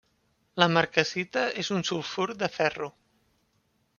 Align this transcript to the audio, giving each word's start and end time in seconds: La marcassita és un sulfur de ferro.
La 0.61 0.67
marcassita 0.77 1.43
és 1.65 1.69
un 1.77 1.85
sulfur 1.91 2.27
de 2.41 2.51
ferro. 2.57 2.91